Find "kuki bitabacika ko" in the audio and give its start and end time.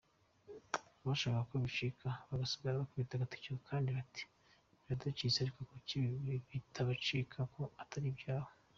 5.71-7.63